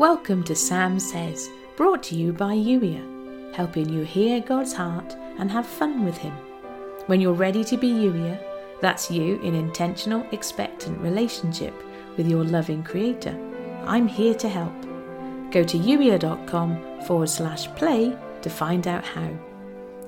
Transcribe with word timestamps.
Welcome 0.00 0.44
to 0.44 0.54
Sam 0.56 0.98
Says, 0.98 1.50
brought 1.76 2.02
to 2.04 2.14
you 2.14 2.32
by 2.32 2.54
Youier, 2.54 3.54
helping 3.54 3.86
you 3.90 4.02
hear 4.02 4.40
God's 4.40 4.72
heart 4.72 5.14
and 5.38 5.50
have 5.50 5.66
fun 5.66 6.06
with 6.06 6.16
Him. 6.16 6.32
When 7.04 7.20
you're 7.20 7.34
ready 7.34 7.62
to 7.64 7.76
be 7.76 7.88
Youier, 7.88 8.42
that's 8.80 9.10
you 9.10 9.38
in 9.42 9.54
intentional, 9.54 10.26
expectant 10.32 10.98
relationship 11.02 11.74
with 12.16 12.26
your 12.26 12.44
loving 12.44 12.82
Creator. 12.82 13.38
I'm 13.84 14.08
here 14.08 14.32
to 14.36 14.48
help. 14.48 14.72
Go 15.50 15.62
to 15.64 15.76
youier.com 15.76 17.02
forward 17.02 17.28
slash 17.28 17.66
play 17.74 18.16
to 18.40 18.48
find 18.48 18.88
out 18.88 19.04
how. 19.04 19.30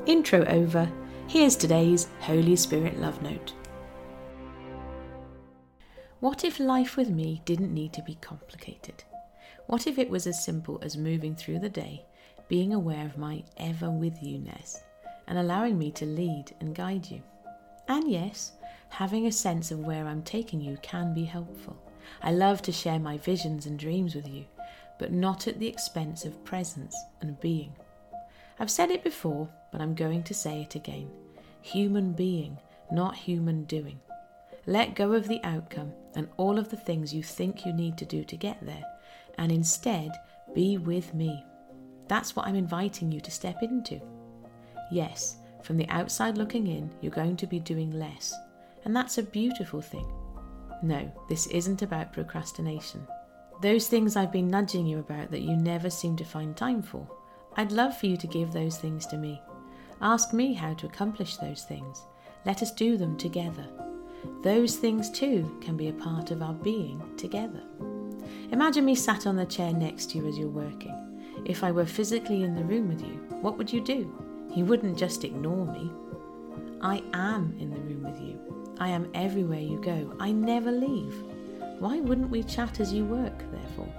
Intro 0.07 0.43
over. 0.47 0.91
Here's 1.27 1.55
today's 1.55 2.09
Holy 2.21 2.57
Spirit 2.57 2.99
love 2.99 3.21
note. 3.21 3.53
What 6.21 6.45
if 6.45 6.59
life 6.59 6.97
with 6.97 7.11
me 7.11 7.43
didn't 7.45 7.75
need 7.75 7.93
to 7.93 8.03
be 8.03 8.15
complicated? 8.15 9.05
What 9.67 9.87
if 9.87 9.99
it 9.99 10.11
was 10.11 10.27
as 10.27 10.45
simple 10.45 10.79
as 10.83 10.97
moving 10.97 11.35
through 11.35 11.61
the 11.61 11.69
day, 11.69 12.05
being 12.49 12.75
aware 12.75 13.07
of 13.07 13.19
my 13.19 13.45
ever 13.57 13.91
with 13.91 14.23
you 14.23 14.39
ness, 14.39 14.83
and 15.27 15.39
allowing 15.39 15.79
me 15.79 15.91
to 15.93 16.07
lead 16.07 16.55
and 16.61 16.75
guide 16.75 17.07
you? 17.11 17.23
And 17.89 18.11
yes, 18.11 18.53
having 18.89 19.27
a 19.27 19.33
sense 19.33 19.71
of 19.71 19.81
where 19.81 20.07
I'm 20.07 20.23
taking 20.23 20.61
you 20.61 20.79
can 20.83 21.15
be 21.15 21.25
helpful. 21.25 21.77
I 22.23 22.33
love 22.33 22.63
to 22.63 22.73
share 22.73 22.99
my 22.99 23.17
visions 23.19 23.67
and 23.67 23.79
dreams 23.79 24.15
with 24.15 24.29
you, 24.29 24.45
but 24.99 25.13
not 25.13 25.49
at 25.49 25.59
the 25.59 25.69
expense 25.69 26.25
of 26.25 26.45
presence 26.45 26.97
and 27.21 27.41
being. 27.41 27.73
I've 28.59 28.71
said 28.71 28.91
it 28.91 29.03
before, 29.03 29.49
but 29.71 29.81
I'm 29.81 29.95
going 29.95 30.23
to 30.25 30.35
say 30.35 30.63
it 30.63 30.75
again 30.75 31.11
human 31.63 32.13
being, 32.13 32.59
not 32.91 33.17
human 33.17 33.65
doing. 33.65 34.01
Let 34.67 34.97
go 34.97 35.13
of 35.13 35.29
the 35.29 35.41
outcome 35.45 35.93
and 36.15 36.29
all 36.37 36.59
of 36.59 36.71
the 36.71 36.77
things 36.77 37.15
you 37.15 37.23
think 37.23 37.65
you 37.65 37.73
need 37.73 37.97
to 37.99 38.05
do 38.05 38.25
to 38.25 38.37
get 38.37 38.65
there 38.65 38.85
and 39.39 39.53
instead 39.53 40.11
be 40.55 40.79
with 40.79 41.15
me. 41.15 41.45
That's 42.09 42.37
what 42.37 42.47
I'm 42.47 42.55
inviting 42.55 43.11
you 43.11 43.21
to 43.21 43.31
step 43.31 43.63
into. 43.63 44.01
Yes, 44.91 45.37
from 45.63 45.77
the 45.77 45.89
outside 45.89 46.37
looking 46.37 46.67
in, 46.67 46.91
you're 47.01 47.13
going 47.13 47.37
to 47.37 47.47
be 47.47 47.59
doing 47.59 47.91
less, 47.93 48.35
and 48.85 48.95
that's 48.95 49.19
a 49.19 49.23
beautiful 49.23 49.81
thing. 49.81 50.07
No, 50.83 51.11
this 51.29 51.47
isn't 51.47 51.83
about 51.83 52.13
procrastination. 52.13 53.07
Those 53.63 53.87
things 53.87 54.17
I've 54.17 54.33
been 54.33 54.51
nudging 54.51 54.87
you 54.87 54.99
about 54.99 55.31
that 55.31 55.43
you 55.43 55.57
never 55.57 55.89
seem 55.89 56.17
to 56.17 56.25
find 56.25 56.57
time 56.57 56.83
for, 56.83 57.07
I'd 57.57 57.71
love 57.71 57.97
for 57.97 58.07
you 58.07 58.17
to 58.17 58.27
give 58.27 58.53
those 58.53 58.77
things 58.77 59.07
to 59.07 59.17
me. 59.17 59.41
Ask 60.01 60.33
me 60.33 60.53
how 60.53 60.75
to 60.75 60.87
accomplish 60.87 61.37
those 61.37 61.63
things. 61.63 62.03
Let 62.45 62.63
us 62.63 62.73
do 62.73 62.97
them 62.97 63.17
together. 63.17 63.69
Those 64.43 64.77
things 64.77 65.11
too 65.11 65.59
can 65.61 65.77
be 65.77 65.89
a 65.89 65.93
part 65.93 66.33
of 66.33 66.43
our 66.43 66.55
being 66.55 67.01
together. 67.17 67.63
Imagine 68.51 68.85
me 68.85 68.95
sat 68.95 69.27
on 69.27 69.37
the 69.37 69.47
chair 69.47 69.73
next 69.73 70.11
to 70.11 70.19
you 70.19 70.29
as 70.29 70.39
you're 70.39 70.49
working. 70.49 70.95
If 71.45 71.65
I 71.65 71.73
were 71.73 71.87
physically 71.87 72.43
in 72.43 72.55
the 72.55 72.65
room 72.65 72.89
with 72.89 73.01
you, 73.01 73.15
what 73.41 73.59
would 73.59 73.73
you 73.73 73.81
do? 73.81 74.13
You 74.55 74.65
wouldn't 74.65 74.99
just 74.99 75.25
ignore 75.25 75.67
me. 75.67 75.91
I 76.81 77.03
am 77.15 77.57
in 77.59 77.71
the 77.71 77.81
room 77.81 78.03
with 78.03 78.21
you. 78.21 78.39
I 78.79 78.89
am 78.89 79.11
everywhere 79.15 79.61
you 79.61 79.81
go. 79.81 80.15
I 80.21 80.33
never 80.33 80.71
leave. 80.71 81.15
Why 81.79 82.01
wouldn't 82.01 82.31
we 82.31 82.43
chat 82.43 82.81
as 82.81 82.93
you 82.93 83.05
work, 83.05 83.39
therefore? 83.51 83.93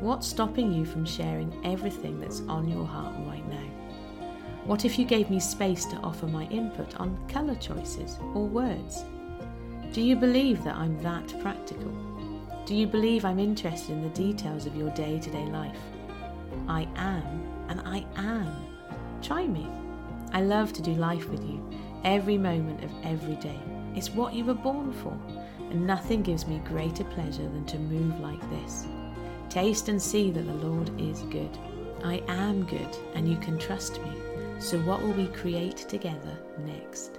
What's 0.00 0.28
stopping 0.28 0.72
you 0.72 0.84
from 0.84 1.04
sharing 1.04 1.52
everything 1.64 2.20
that's 2.20 2.40
on 2.42 2.68
your 2.68 2.86
heart 2.86 3.14
right 3.26 3.46
now? 3.48 3.68
What 4.64 4.84
if 4.84 4.98
you 4.98 5.04
gave 5.04 5.30
me 5.30 5.40
space 5.40 5.84
to 5.86 5.96
offer 5.96 6.26
my 6.26 6.44
input 6.48 7.00
on 7.00 7.18
colour 7.28 7.54
choices 7.56 8.18
or 8.34 8.46
words? 8.46 9.02
Do 9.92 10.02
you 10.02 10.14
believe 10.14 10.62
that 10.64 10.76
I'm 10.76 11.02
that 11.02 11.34
practical? 11.40 12.07
Do 12.68 12.74
you 12.74 12.86
believe 12.86 13.24
I'm 13.24 13.38
interested 13.38 13.92
in 13.92 14.02
the 14.02 14.10
details 14.10 14.66
of 14.66 14.76
your 14.76 14.90
day 14.90 15.18
to 15.18 15.30
day 15.30 15.46
life? 15.46 15.80
I 16.68 16.86
am, 16.96 17.64
and 17.70 17.80
I 17.80 18.04
am. 18.16 18.54
Try 19.22 19.46
me. 19.46 19.66
I 20.34 20.42
love 20.42 20.74
to 20.74 20.82
do 20.82 20.92
life 20.92 21.30
with 21.30 21.42
you, 21.42 21.66
every 22.04 22.36
moment 22.36 22.84
of 22.84 22.90
every 23.04 23.36
day. 23.36 23.58
It's 23.94 24.10
what 24.10 24.34
you 24.34 24.44
were 24.44 24.52
born 24.52 24.92
for, 24.92 25.18
and 25.70 25.86
nothing 25.86 26.20
gives 26.20 26.46
me 26.46 26.60
greater 26.66 27.04
pleasure 27.04 27.48
than 27.48 27.64
to 27.64 27.78
move 27.78 28.20
like 28.20 28.50
this. 28.50 28.86
Taste 29.48 29.88
and 29.88 30.00
see 30.00 30.30
that 30.30 30.42
the 30.42 30.68
Lord 30.68 30.90
is 31.00 31.22
good. 31.30 31.56
I 32.04 32.22
am 32.28 32.66
good, 32.66 32.94
and 33.14 33.26
you 33.26 33.38
can 33.38 33.58
trust 33.58 33.98
me. 34.02 34.12
So, 34.58 34.78
what 34.80 35.00
will 35.00 35.14
we 35.14 35.28
create 35.28 35.78
together 35.78 36.36
next? 36.66 37.18